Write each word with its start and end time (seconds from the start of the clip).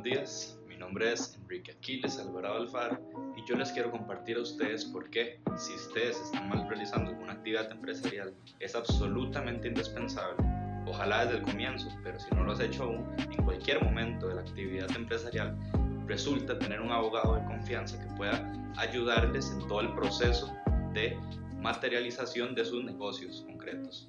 buenos 0.00 0.18
días. 0.18 0.58
Mi 0.66 0.76
nombre 0.76 1.12
es 1.12 1.36
Enrique 1.42 1.72
Aquiles 1.72 2.18
Alvarado 2.18 2.56
Alfaro 2.56 2.98
y 3.36 3.46
yo 3.46 3.54
les 3.56 3.70
quiero 3.70 3.90
compartir 3.90 4.38
a 4.38 4.40
ustedes 4.40 4.84
por 4.86 5.10
qué, 5.10 5.40
si 5.58 5.74
ustedes 5.74 6.18
están 6.18 6.48
mal 6.48 6.66
realizando 6.70 7.10
alguna 7.10 7.34
actividad 7.34 7.70
empresarial, 7.70 8.34
es 8.60 8.74
absolutamente 8.74 9.68
indispensable, 9.68 10.42
ojalá 10.86 11.26
desde 11.26 11.38
el 11.38 11.42
comienzo, 11.42 11.88
pero 12.02 12.18
si 12.18 12.34
no 12.34 12.44
lo 12.44 12.52
has 12.52 12.60
hecho 12.60 12.84
aún, 12.84 13.14
en 13.18 13.44
cualquier 13.44 13.84
momento 13.84 14.28
de 14.28 14.36
la 14.36 14.40
actividad 14.40 14.90
empresarial, 14.96 15.54
resulta 16.06 16.58
tener 16.58 16.80
un 16.80 16.92
abogado 16.92 17.34
de 17.34 17.44
confianza 17.44 18.00
que 18.00 18.14
pueda 18.14 18.50
ayudarles 18.78 19.50
en 19.50 19.68
todo 19.68 19.82
el 19.82 19.92
proceso 19.94 20.50
de 20.94 21.18
materialización 21.60 22.54
de 22.54 22.64
sus 22.64 22.82
negocios 22.84 23.42
concretos. 23.46 24.08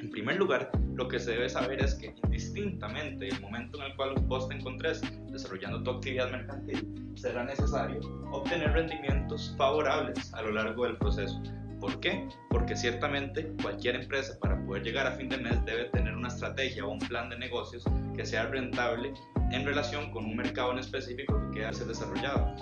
En 0.00 0.08
primer 0.10 0.36
lugar, 0.36 0.72
lo 0.94 1.08
que 1.08 1.18
se 1.18 1.32
debe 1.32 1.48
saber 1.48 1.82
es 1.82 1.94
que 1.94 2.14
indistintamente 2.24 3.28
el 3.28 3.40
momento 3.40 3.78
en 3.78 3.90
el 3.90 3.96
cual 3.96 4.14
vos 4.22 4.48
te 4.48 4.54
encontres 4.54 5.00
desarrollando 5.30 5.82
tu 5.82 5.90
actividad 5.90 6.30
mercantil, 6.30 7.12
será 7.14 7.44
necesario 7.44 8.00
obtener 8.30 8.72
rendimientos 8.72 9.54
favorables 9.56 10.32
a 10.34 10.42
lo 10.42 10.52
largo 10.52 10.84
del 10.84 10.96
proceso. 10.98 11.40
¿Por 11.80 11.98
qué? 12.00 12.28
Porque 12.50 12.76
ciertamente 12.76 13.52
cualquier 13.60 13.96
empresa 13.96 14.38
para 14.40 14.62
poder 14.64 14.84
llegar 14.84 15.06
a 15.06 15.12
fin 15.12 15.28
de 15.28 15.38
mes 15.38 15.64
debe 15.64 15.86
tener 15.86 16.14
una 16.14 16.28
estrategia 16.28 16.84
o 16.84 16.92
un 16.92 17.00
plan 17.00 17.28
de 17.28 17.38
negocios 17.38 17.84
que 18.14 18.24
sea 18.24 18.46
rentable 18.46 19.14
en 19.50 19.64
relación 19.64 20.10
con 20.12 20.24
un 20.24 20.36
mercado 20.36 20.72
en 20.72 20.78
específico 20.78 21.40
que 21.50 21.60
quede 21.60 21.72
ser 21.72 21.88
desarrollado. 21.88 22.54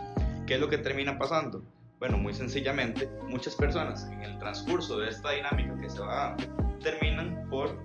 ¿Qué 0.47 0.55
es 0.55 0.60
lo 0.60 0.69
que 0.69 0.78
termina 0.78 1.19
pasando? 1.19 1.62
Bueno, 1.98 2.16
muy 2.16 2.33
sencillamente, 2.33 3.10
muchas 3.28 3.55
personas 3.56 4.08
en 4.10 4.22
el 4.22 4.38
transcurso 4.38 4.98
de 4.98 5.10
esta 5.10 5.33
dinámica 5.33 5.78
que 5.78 5.91
se 5.91 6.00
va 6.00 6.34
dando 6.36 6.78
terminan 6.80 7.47
por 7.50 7.77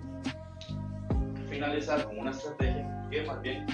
finalizar 1.56 2.04
con 2.04 2.18
una 2.18 2.32
estrategia 2.32 2.86
que 3.10 3.22
más 3.22 3.40
bien 3.40 3.64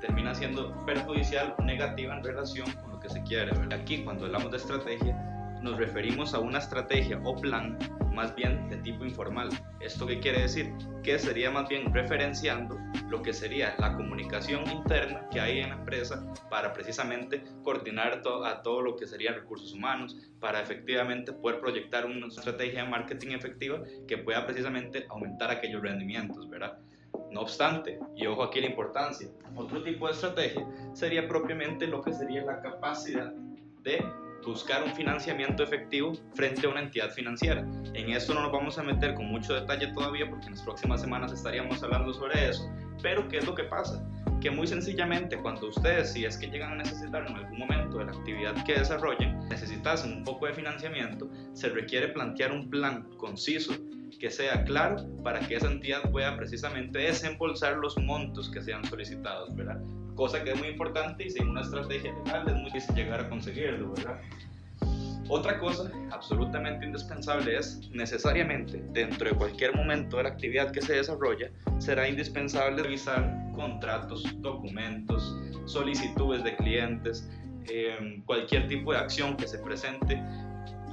termina 0.00 0.34
siendo 0.34 0.74
perjudicial 0.86 1.54
o 1.58 1.62
negativa 1.62 2.16
en 2.16 2.24
relación 2.24 2.70
con 2.72 2.92
lo 2.92 3.00
que 3.00 3.10
se 3.10 3.22
quiere. 3.24 3.52
Aquí 3.74 4.02
cuando 4.02 4.24
hablamos 4.24 4.50
de 4.50 4.56
estrategia 4.56 5.14
nos 5.60 5.76
referimos 5.76 6.32
a 6.32 6.38
una 6.38 6.58
estrategia 6.58 7.20
o 7.22 7.36
plan 7.36 7.78
más 8.14 8.34
bien 8.34 8.68
de 8.70 8.78
tipo 8.78 9.04
informal. 9.04 9.50
¿Esto 9.80 10.06
qué 10.06 10.20
quiere 10.20 10.40
decir? 10.40 10.72
Que 11.02 11.18
sería 11.18 11.50
más 11.50 11.68
bien 11.68 11.92
referenciando 11.92 12.78
lo 13.10 13.20
que 13.20 13.34
sería 13.34 13.74
la 13.78 13.94
comunicación 13.94 14.66
interna 14.70 15.28
que 15.30 15.40
hay 15.40 15.60
en 15.60 15.68
la 15.68 15.76
empresa 15.76 16.24
para 16.48 16.72
precisamente 16.72 17.44
coordinar 17.62 18.22
a 18.44 18.62
todo 18.62 18.80
lo 18.80 18.96
que 18.96 19.06
serían 19.06 19.34
recursos 19.34 19.74
humanos, 19.74 20.16
para 20.40 20.62
efectivamente 20.62 21.32
poder 21.32 21.60
proyectar 21.60 22.06
una 22.06 22.26
estrategia 22.26 22.84
de 22.84 22.88
marketing 22.88 23.32
efectiva 23.32 23.82
que 24.08 24.18
pueda 24.18 24.46
precisamente 24.46 25.06
aumentar 25.10 25.50
aquellos 25.50 25.82
rendimientos, 25.82 26.48
¿verdad? 26.48 26.78
No 27.30 27.42
obstante, 27.42 27.98
y 28.14 28.26
ojo 28.26 28.42
aquí 28.42 28.60
la 28.60 28.66
importancia, 28.66 29.28
otro 29.56 29.82
tipo 29.82 30.06
de 30.06 30.12
estrategia 30.12 30.66
sería 30.92 31.26
propiamente 31.26 31.86
lo 31.86 32.02
que 32.02 32.12
sería 32.12 32.42
la 32.44 32.60
capacidad 32.60 33.32
de 33.82 34.04
buscar 34.44 34.82
un 34.82 34.94
financiamiento 34.94 35.62
efectivo 35.62 36.12
frente 36.34 36.66
a 36.66 36.70
una 36.70 36.80
entidad 36.80 37.10
financiera. 37.10 37.60
En 37.94 38.10
esto 38.10 38.34
no 38.34 38.42
nos 38.42 38.52
vamos 38.52 38.78
a 38.78 38.82
meter 38.82 39.14
con 39.14 39.26
mucho 39.26 39.54
detalle 39.54 39.88
todavía 39.88 40.28
porque 40.28 40.46
en 40.46 40.52
las 40.52 40.62
próximas 40.62 41.00
semanas 41.00 41.32
estaríamos 41.32 41.82
hablando 41.82 42.12
sobre 42.12 42.48
eso, 42.48 42.68
pero 43.02 43.26
¿qué 43.28 43.38
es 43.38 43.46
lo 43.46 43.54
que 43.54 43.64
pasa? 43.64 44.04
Que 44.42 44.50
muy 44.50 44.66
sencillamente 44.66 45.38
cuando 45.38 45.68
ustedes, 45.68 46.12
si 46.12 46.24
es 46.24 46.36
que 46.36 46.48
llegan 46.48 46.72
a 46.72 46.76
necesitar 46.76 47.24
en 47.26 47.36
algún 47.36 47.58
momento 47.58 47.98
de 47.98 48.06
la 48.06 48.12
actividad 48.12 48.64
que 48.64 48.74
desarrollen, 48.74 49.38
necesitasen 49.48 50.12
un 50.12 50.24
poco 50.24 50.46
de 50.46 50.52
financiamiento, 50.52 51.30
se 51.52 51.68
requiere 51.68 52.08
plantear 52.08 52.50
un 52.50 52.68
plan 52.68 53.08
conciso 53.18 53.72
que 54.18 54.30
sea 54.30 54.64
claro 54.64 54.96
para 55.22 55.40
que 55.40 55.56
esa 55.56 55.70
entidad 55.70 56.10
pueda 56.10 56.36
precisamente 56.36 56.98
desembolsar 56.98 57.76
los 57.76 57.96
montos 57.98 58.50
que 58.50 58.60
sean 58.60 58.84
solicitados, 58.84 59.54
¿verdad? 59.54 59.80
cosa 60.14 60.42
que 60.42 60.52
es 60.52 60.58
muy 60.58 60.68
importante 60.68 61.24
y 61.24 61.30
sin 61.30 61.48
una 61.48 61.62
estrategia 61.62 62.12
legal 62.24 62.46
es 62.46 62.54
muy 62.54 62.64
difícil 62.66 62.94
llegar 62.94 63.20
a 63.20 63.28
conseguirlo, 63.28 63.92
¿verdad? 63.92 64.20
Otra 65.28 65.58
cosa 65.58 65.90
absolutamente 66.10 66.84
indispensable 66.84 67.56
es 67.56 67.88
necesariamente 67.90 68.82
dentro 68.90 69.28
de 69.30 69.36
cualquier 69.36 69.74
momento 69.74 70.16
de 70.16 70.24
la 70.24 70.30
actividad 70.30 70.72
que 70.72 70.82
se 70.82 70.94
desarrolla 70.94 71.50
será 71.78 72.08
indispensable 72.08 72.82
revisar 72.82 73.32
contratos, 73.54 74.24
documentos, 74.40 75.36
solicitudes 75.66 76.42
de 76.42 76.56
clientes, 76.56 77.30
em, 77.68 78.22
cualquier 78.22 78.66
tipo 78.68 78.92
de 78.92 78.98
acción 78.98 79.36
que 79.36 79.46
se 79.46 79.58
presente 79.58 80.20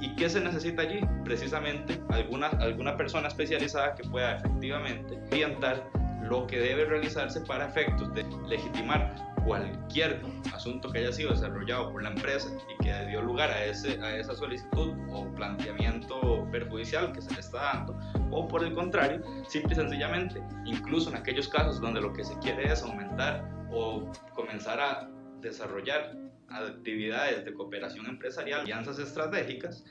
¿Y 0.00 0.14
qué 0.16 0.30
se 0.30 0.40
necesita 0.40 0.82
allí? 0.82 1.00
Precisamente 1.24 2.00
alguna, 2.08 2.48
alguna 2.48 2.96
persona 2.96 3.28
especializada 3.28 3.94
que 3.94 4.08
pueda 4.08 4.36
efectivamente 4.36 5.18
orientar 5.30 5.86
lo 6.22 6.46
que 6.46 6.58
debe 6.58 6.84
realizarse 6.84 7.40
para 7.40 7.66
efectos 7.66 8.12
de 8.14 8.24
legitimar 8.46 9.14
cualquier 9.44 10.20
asunto 10.52 10.90
que 10.90 10.98
haya 10.98 11.12
sido 11.12 11.30
desarrollado 11.30 11.90
por 11.92 12.02
la 12.02 12.10
empresa 12.10 12.48
y 12.68 12.84
que 12.84 13.06
dio 13.06 13.22
lugar 13.22 13.50
a, 13.50 13.64
ese, 13.64 14.00
a 14.02 14.16
esa 14.16 14.34
solicitud 14.34 14.94
o 15.10 15.32
planteamiento 15.34 16.46
perjudicial 16.50 17.12
que 17.12 17.22
se 17.22 17.32
le 17.32 17.40
está 17.40 17.62
dando, 17.62 17.98
o 18.30 18.46
por 18.46 18.62
el 18.64 18.74
contrario, 18.74 19.22
simple 19.48 19.72
y 19.72 19.76
sencillamente, 19.76 20.42
incluso 20.64 21.10
en 21.10 21.16
aquellos 21.16 21.48
casos 21.48 21.80
donde 21.80 22.00
lo 22.00 22.12
que 22.12 22.24
se 22.24 22.38
quiere 22.38 22.70
es 22.70 22.82
aumentar 22.82 23.48
o 23.72 24.10
comenzar 24.34 24.80
a 24.80 25.10
desarrollar 25.40 26.16
actividades 26.48 27.44
de 27.44 27.54
cooperación 27.54 28.06
empresarial, 28.06 28.62
alianzas 28.62 28.98
estratégicas, 28.98 29.84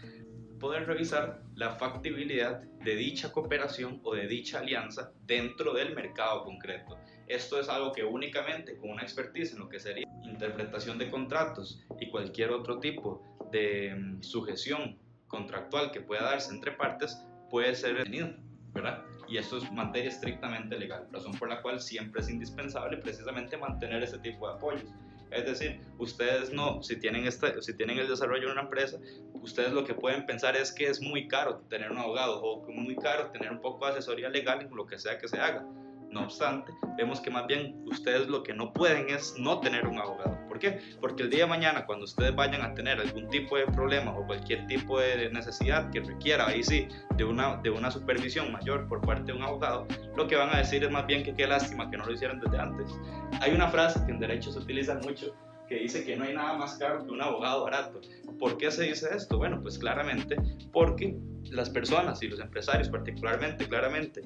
poder 0.60 0.86
revisar 0.86 1.42
la 1.56 1.72
factibilidad 1.72 2.62
de 2.62 2.96
dicha 2.96 3.32
cooperación 3.32 4.00
o 4.04 4.14
de 4.14 4.28
dicha 4.28 4.60
alianza 4.60 5.12
dentro 5.26 5.74
del 5.74 5.96
mercado 5.96 6.44
concreto. 6.44 6.98
Esto 7.28 7.60
es 7.60 7.70
algo 7.70 7.92
que 7.92 8.04
únicamente 8.04 8.78
con 8.78 8.92
una 8.92 9.04
expertise 9.04 9.54
en 9.54 9.60
lo 9.60 9.70
que 9.70 9.80
sería 9.80 10.06
interpretación 10.24 10.98
de 10.98 11.10
contratos 11.10 11.82
y 12.00 12.10
cualquier 12.10 12.52
otro 12.52 12.80
tipo 12.80 13.24
de 13.52 13.96
mm, 13.96 14.24
sujeción 14.24 14.98
contractual 15.28 15.92
que 15.92 16.02
pueda 16.02 16.24
darse 16.24 16.54
entre 16.54 16.72
partes 16.72 17.24
puede 17.50 17.76
ser 17.76 17.98
detenido, 17.98 18.30
¿verdad? 18.74 19.04
Y 19.28 19.38
esto 19.38 19.58
es 19.58 19.72
materia 19.72 20.10
estrictamente 20.10 20.78
legal, 20.78 21.08
razón 21.12 21.34
por 21.34 21.50
la 21.50 21.62
cual 21.62 21.80
siempre 21.80 22.22
es 22.22 22.30
indispensable 22.30 22.98
precisamente 22.98 23.58
mantener 23.58 24.02
ese 24.02 24.18
tipo 24.20 24.48
de 24.48 24.56
apoyos. 24.56 24.90
Es 25.32 25.46
decir, 25.46 25.80
ustedes 25.98 26.52
no, 26.52 26.82
si 26.82 26.96
tienen, 26.96 27.26
esta, 27.26 27.62
si 27.62 27.76
tienen 27.76 28.00
el 28.00 28.08
desarrollo 28.08 28.48
de 28.48 28.54
una 28.54 28.64
empresa, 28.64 28.98
ustedes 29.36 29.72
lo 29.72 29.84
que 29.84 29.94
pueden 29.94 30.26
pensar 30.26 30.56
es 30.56 30.72
que 30.72 30.88
es 30.88 31.02
muy 31.02 31.28
caro 31.28 31.62
tener 31.70 31.92
un 31.92 32.00
abogado 32.00 32.42
o 32.42 32.66
muy 32.72 32.96
caro 32.96 33.30
tener 33.32 33.52
un 33.52 33.62
poco 33.62 33.86
de 33.86 33.92
asesoría 33.92 34.30
legal 34.30 34.62
en 34.62 34.76
lo 34.76 34.86
que 34.88 34.98
sea 34.98 35.18
que 35.20 35.28
se 35.28 35.40
haga. 35.40 35.64
No 36.10 36.24
obstante, 36.24 36.72
vemos 36.98 37.22
que 37.22 37.30
más 37.30 37.46
bien 37.46 37.84
ustedes 37.86 38.28
lo 38.28 38.42
que 38.42 38.54
no 38.54 38.74
pueden 38.74 39.10
es 39.10 39.36
no 39.38 39.60
tener 39.60 39.86
un 39.86 40.00
abogado. 40.00 40.39
¿Por 40.60 40.72
qué? 40.72 40.82
Porque 41.00 41.24
el 41.24 41.30
día 41.30 41.46
de 41.46 41.50
mañana, 41.50 41.86
cuando 41.86 42.04
ustedes 42.04 42.36
vayan 42.36 42.62
a 42.62 42.74
tener 42.74 43.00
algún 43.00 43.30
tipo 43.30 43.56
de 43.56 43.66
problema 43.68 44.12
o 44.12 44.26
cualquier 44.26 44.68
tipo 44.68 45.00
de 45.00 45.30
necesidad 45.32 45.90
que 45.90 46.02
requiera, 46.02 46.48
ahí 46.48 46.64
sí, 46.64 46.90
de 47.16 47.24
una, 47.24 47.56
de 47.64 47.70
una 47.70 47.90
supervisión 47.90 48.52
mayor 48.52 48.86
por 48.90 49.00
parte 49.00 49.32
de 49.32 49.38
un 49.38 49.44
abogado, 49.44 49.88
lo 50.18 50.28
que 50.28 50.36
van 50.36 50.54
a 50.54 50.58
decir 50.58 50.84
es 50.84 50.92
más 50.92 51.08
bien 51.08 51.24
que 51.24 51.34
qué 51.34 51.48
lástima 51.48 51.90
que 51.90 51.96
no 51.96 52.06
lo 52.06 52.12
hicieron 52.12 52.42
desde 52.42 52.60
antes. 52.60 52.92
Hay 53.40 53.54
una 53.54 53.70
frase 53.70 54.06
que 54.06 54.12
en 54.12 54.20
derecho 54.20 54.52
se 54.52 54.60
utiliza 54.60 54.96
mucho 54.96 55.34
que 55.70 55.76
dice 55.76 56.04
que 56.04 56.18
no 56.18 56.26
hay 56.26 56.34
nada 56.34 56.58
más 56.58 56.78
caro 56.78 57.06
que 57.06 57.12
un 57.12 57.22
abogado 57.22 57.64
barato. 57.64 58.02
¿Por 58.40 58.58
qué 58.58 58.72
se 58.72 58.84
dice 58.86 59.08
esto? 59.16 59.38
Bueno, 59.38 59.62
pues 59.62 59.78
claramente 59.78 60.36
porque 60.74 61.16
las 61.52 61.70
personas 61.70 62.22
y 62.24 62.28
los 62.28 62.40
empresarios 62.40 62.90
particularmente, 62.90 63.68
claramente, 63.68 64.24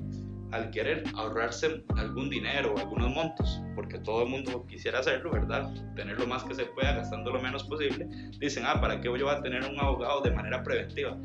al 0.53 0.69
querer 0.69 1.03
ahorrarse 1.15 1.83
algún 1.97 2.29
dinero 2.29 2.75
o 2.75 2.79
algunos 2.79 3.09
montos, 3.09 3.59
porque 3.73 3.97
todo 3.97 4.23
el 4.23 4.29
mundo 4.29 4.67
quisiera 4.67 4.99
hacerlo, 4.99 5.31
¿verdad? 5.31 5.73
Tener 5.95 6.19
lo 6.19 6.27
más 6.27 6.43
que 6.43 6.53
se 6.53 6.65
pueda 6.65 6.93
gastando 6.93 7.31
lo 7.31 7.41
menos 7.41 7.63
posible, 7.63 8.07
dicen, 8.39 8.63
ah, 8.67 8.79
¿para 8.79 9.01
qué 9.01 9.05
yo 9.05 9.25
voy 9.25 9.35
a 9.35 9.41
tener 9.41 9.67
un 9.67 9.79
abogado 9.79 10.21
de 10.21 10.29
manera 10.29 10.61
preventiva? 10.61 11.17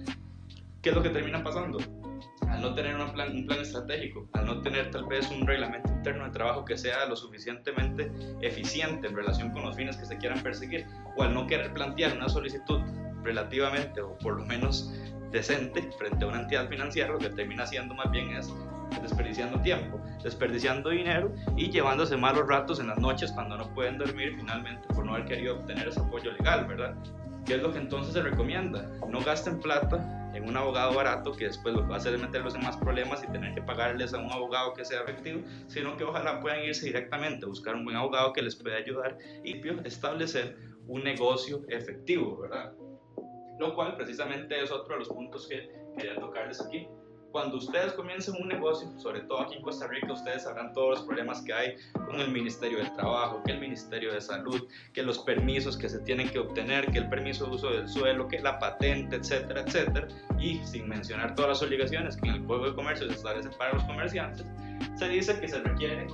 ¿Qué 0.81 0.89
es 0.89 0.95
lo 0.95 1.03
que 1.03 1.11
termina 1.11 1.43
pasando? 1.43 1.77
Al 2.49 2.63
no 2.63 2.75
tener 2.75 2.97
un 2.97 3.13
plan, 3.13 3.37
un 3.37 3.47
plan 3.47 3.61
estratégico, 3.61 4.27
al 4.33 4.47
no 4.47 4.63
tener 4.63 4.91
tal 4.91 5.05
vez 5.05 5.31
un 5.31 5.47
reglamento 5.47 5.93
interno 5.93 6.25
de 6.25 6.31
trabajo 6.31 6.65
que 6.65 6.79
sea 6.79 7.05
lo 7.05 7.15
suficientemente 7.15 8.11
eficiente 8.41 9.09
en 9.09 9.15
relación 9.15 9.51
con 9.51 9.63
los 9.63 9.77
fines 9.77 9.99
que 9.99 10.07
se 10.07 10.17
quieran 10.17 10.43
perseguir, 10.43 10.87
o 11.19 11.23
al 11.23 11.35
no 11.35 11.47
querer 11.47 11.75
plantear 11.75 12.17
una 12.17 12.31
solicitud 12.31 12.81
relativamente 13.23 14.01
o 14.01 14.17
por 14.17 14.39
lo 14.39 14.47
menos 14.47 14.91
decente 15.31 15.83
frente 15.99 16.25
a 16.25 16.29
una 16.29 16.41
entidad 16.41 16.67
financiera, 16.71 17.13
lo 17.13 17.19
que 17.19 17.29
termina 17.29 17.65
haciendo 17.65 17.95
más 17.95 18.11
bien 18.11 18.31
es 18.31 18.51
desperdiciando 19.03 19.61
tiempo, 19.61 20.01
desperdiciando 20.23 20.91
dinero 20.91 21.33
y 21.57 21.71
llevándose 21.71 22.17
malos 22.17 22.49
ratos 22.49 22.81
en 22.81 22.89
las 22.89 22.99
noches 22.99 23.33
cuando 23.33 23.57
no 23.57 23.73
pueden 23.75 23.99
dormir 23.99 24.35
finalmente 24.37 24.87
por 24.89 25.05
no 25.05 25.15
haber 25.15 25.27
querido 25.27 25.57
obtener 25.57 25.89
ese 25.89 26.01
apoyo 26.01 26.33
legal, 26.33 26.67
¿verdad? 26.67 26.95
¿Qué 27.45 27.55
es 27.55 27.63
lo 27.63 27.73
que 27.73 27.79
entonces 27.79 28.13
se 28.13 28.23
recomienda? 28.23 28.91
No 29.09 29.21
gasten 29.21 29.59
plata 29.61 30.31
en 30.35 30.47
un 30.47 30.57
abogado 30.57 30.95
barato 30.95 31.33
que 31.33 31.47
después 31.47 31.75
lo 31.75 31.83
que 31.83 31.89
va 31.89 31.95
a 31.95 31.99
hacer 31.99 32.15
es 32.15 32.21
meterlos 32.21 32.55
en 32.55 32.63
más 32.63 32.77
problemas 32.77 33.25
y 33.25 33.33
tener 33.33 33.55
que 33.55 33.63
pagarles 33.63 34.13
a 34.13 34.19
un 34.19 34.31
abogado 34.31 34.75
que 34.75 34.85
sea 34.85 35.01
efectivo, 35.01 35.41
sino 35.67 35.97
que 35.97 36.05
ojalá 36.05 36.41
puedan 36.41 36.63
irse 36.63 36.87
directamente 36.87 37.47
a 37.47 37.49
buscar 37.49 37.75
un 37.75 37.85
buen 37.85 37.97
abogado 37.97 38.33
que 38.33 38.43
les 38.43 38.55
pueda 38.55 38.77
ayudar 38.77 39.17
y 39.45 39.61
establecer 39.85 40.57
un 40.87 41.05
negocio 41.05 41.63
efectivo, 41.69 42.39
¿verdad? 42.39 42.75
Lo 43.59 43.75
cual 43.75 43.97
precisamente 43.97 44.63
es 44.63 44.71
otro 44.71 44.95
de 44.95 45.01
los 45.01 45.09
puntos 45.09 45.49
que 45.49 45.71
quería 45.97 46.17
tocarles 46.17 46.61
aquí 46.61 46.87
cuando 47.39 47.59
ustedes 47.59 47.93
comiencen 47.93 48.35
un 48.43 48.49
negocio, 48.49 48.91
sobre 48.99 49.21
todo 49.21 49.43
aquí 49.43 49.55
en 49.55 49.63
Costa 49.63 49.87
Rica, 49.87 50.13
ustedes 50.13 50.43
sabrán 50.43 50.73
todos 50.73 50.99
los 50.99 51.07
problemas 51.07 51.41
que 51.43 51.53
hay 51.53 51.77
con 51.95 52.19
el 52.21 52.33
Ministerio 52.33 52.79
del 52.79 52.93
Trabajo, 52.95 53.41
que 53.47 53.53
el 53.53 53.61
Ministerio 53.61 54.13
de 54.13 54.21
Salud, 54.21 54.67
que 54.93 55.05
los 55.05 55.21
permisos 55.21 55.77
que 55.77 55.89
se 55.89 56.01
tienen 56.01 56.29
que 56.31 56.41
obtener, 56.41 56.87
que 56.91 56.99
el 56.99 57.09
permiso 57.09 57.47
de 57.47 57.53
uso 57.53 57.71
del 57.71 57.89
suelo, 57.89 58.27
que 58.27 58.41
la 58.41 58.59
patente, 58.59 59.15
etcétera, 59.15 59.61
etcétera, 59.61 60.09
y 60.41 60.57
sin 60.65 60.89
mencionar 60.89 61.37
todas 61.37 61.51
las 61.51 61.63
obligaciones 61.63 62.17
que 62.17 62.29
en 62.29 62.35
el 62.35 62.45
Código 62.45 62.71
de 62.71 62.75
Comercio 62.75 63.07
se 63.07 63.15
establecen 63.15 63.53
para 63.57 63.75
los 63.75 63.85
comerciantes, 63.85 64.45
se 64.97 65.09
dice 65.09 65.39
que 65.39 65.47
se 65.47 65.61
requieren 65.61 66.09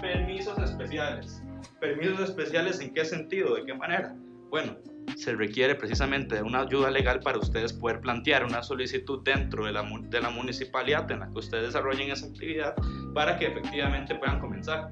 permisos 0.00 0.58
especiales. 0.60 1.42
¿Permisos 1.78 2.20
especiales 2.20 2.80
en 2.80 2.94
qué 2.94 3.04
sentido? 3.04 3.54
¿De 3.54 3.66
qué 3.66 3.74
manera? 3.74 4.16
Bueno, 4.48 4.78
se 5.16 5.34
requiere 5.34 5.74
precisamente 5.74 6.36
de 6.36 6.42
una 6.42 6.62
ayuda 6.62 6.90
legal 6.90 7.20
para 7.20 7.38
ustedes 7.38 7.72
poder 7.72 8.00
plantear 8.00 8.44
una 8.44 8.62
solicitud 8.62 9.22
dentro 9.22 9.66
de 9.66 9.72
la, 9.72 9.88
de 10.08 10.20
la 10.20 10.30
municipalidad 10.30 11.10
en 11.10 11.20
la 11.20 11.30
que 11.30 11.38
ustedes 11.38 11.66
desarrollen 11.66 12.10
esa 12.10 12.26
actividad 12.26 12.74
para 13.14 13.36
que 13.38 13.46
efectivamente 13.46 14.14
puedan 14.14 14.40
comenzar. 14.40 14.90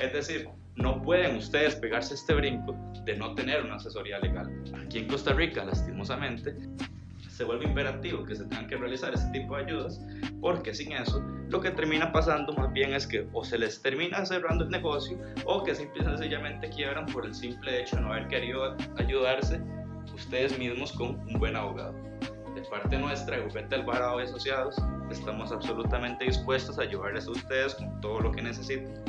Es 0.00 0.12
decir, 0.12 0.48
no 0.76 1.02
pueden 1.02 1.36
ustedes 1.36 1.76
pegarse 1.76 2.14
este 2.14 2.34
brinco 2.34 2.76
de 3.04 3.16
no 3.16 3.34
tener 3.34 3.64
una 3.64 3.76
asesoría 3.76 4.18
legal. 4.18 4.50
Aquí 4.84 4.98
en 4.98 5.08
Costa 5.08 5.32
Rica, 5.32 5.64
lastimosamente, 5.64 6.56
se 7.40 7.46
vuelve 7.46 7.64
imperativo 7.64 8.22
que 8.22 8.36
se 8.36 8.44
tengan 8.44 8.66
que 8.66 8.76
realizar 8.76 9.14
ese 9.14 9.26
tipo 9.30 9.56
de 9.56 9.64
ayudas, 9.64 9.98
porque 10.42 10.74
sin 10.74 10.92
eso 10.92 11.24
lo 11.48 11.58
que 11.58 11.70
termina 11.70 12.12
pasando 12.12 12.52
más 12.52 12.70
bien 12.74 12.92
es 12.92 13.06
que 13.06 13.26
o 13.32 13.42
se 13.42 13.56
les 13.56 13.80
termina 13.80 14.26
cerrando 14.26 14.64
el 14.64 14.70
negocio 14.70 15.18
o 15.46 15.64
que 15.64 15.74
simple 15.74 16.02
y 16.02 16.04
sencillamente 16.04 16.68
quiebran 16.68 17.06
por 17.06 17.24
el 17.24 17.34
simple 17.34 17.80
hecho 17.80 17.96
de 17.96 18.02
no 18.02 18.12
haber 18.12 18.28
querido 18.28 18.76
ayudarse 18.98 19.58
ustedes 20.14 20.58
mismos 20.58 20.92
con 20.92 21.18
un 21.18 21.38
buen 21.38 21.56
abogado. 21.56 21.94
De 22.54 22.60
parte 22.70 22.98
nuestra, 22.98 23.38
de 23.38 23.44
Bufete 23.44 23.74
Alvarado 23.74 24.20
y 24.20 24.24
Asociados, 24.24 24.76
estamos 25.10 25.50
absolutamente 25.50 26.26
dispuestos 26.26 26.78
a 26.78 26.82
ayudarles 26.82 27.26
a 27.26 27.30
ustedes 27.30 27.74
con 27.76 28.02
todo 28.02 28.20
lo 28.20 28.32
que 28.32 28.42
necesiten. 28.42 29.02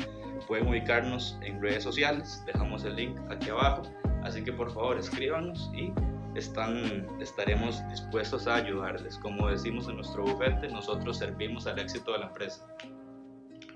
Pueden 0.48 0.68
ubicarnos 0.68 1.38
en 1.42 1.60
redes 1.60 1.84
sociales, 1.84 2.42
dejamos 2.46 2.82
el 2.86 2.96
link 2.96 3.20
aquí 3.28 3.50
abajo, 3.50 3.82
así 4.22 4.42
que 4.42 4.54
por 4.54 4.72
favor 4.72 4.96
escríbanos 4.96 5.70
y 5.74 5.92
estaremos 6.34 7.88
dispuestos 7.88 8.46
a 8.46 8.56
ayudarles. 8.56 9.18
Como 9.18 9.48
decimos 9.48 9.88
en 9.88 9.96
nuestro 9.96 10.24
bufete, 10.24 10.68
nosotros 10.68 11.18
servimos 11.18 11.66
al 11.66 11.78
éxito 11.78 12.12
de 12.12 12.18
la 12.18 12.26
empresa. 12.26 12.66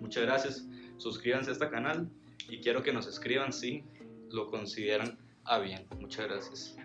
Muchas 0.00 0.24
gracias, 0.24 0.68
suscríbanse 0.98 1.50
a 1.50 1.52
este 1.54 1.70
canal 1.70 2.10
y 2.48 2.60
quiero 2.60 2.82
que 2.82 2.92
nos 2.92 3.06
escriban 3.06 3.52
si 3.52 3.84
lo 4.30 4.50
consideran 4.50 5.18
a 5.44 5.58
bien. 5.58 5.86
Muchas 6.00 6.26
gracias. 6.26 6.76